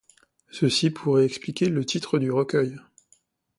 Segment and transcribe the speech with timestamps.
[0.49, 2.75] Ceci pourrait expliquer le titre du recueil.